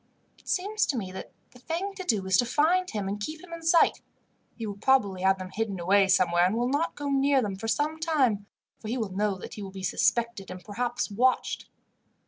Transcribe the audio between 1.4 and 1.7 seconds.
the